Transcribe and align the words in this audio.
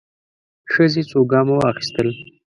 ښځې 0.71 1.01
څو 1.09 1.19
ګامه 1.31 1.53
واخيستل. 1.57 2.09